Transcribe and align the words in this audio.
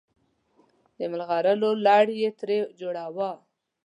د 0.97 0.99
ملغلرو 1.11 1.71
لړ 1.85 2.05
یې 2.19 2.29
ترې 2.39 2.57
جوړاوه. 2.79 3.29